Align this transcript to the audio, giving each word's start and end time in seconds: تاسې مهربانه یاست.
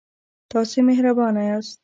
تاسې 0.51 0.79
مهربانه 0.87 1.41
یاست. 1.49 1.79